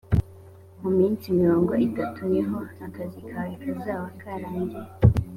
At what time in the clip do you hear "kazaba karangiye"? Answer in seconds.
3.63-4.81